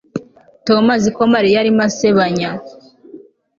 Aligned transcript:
Tom 0.67 0.83
azi 0.95 1.09
ko 1.15 1.23
Mariya 1.33 1.57
arimo 1.61 1.81
asebanya 1.89 2.49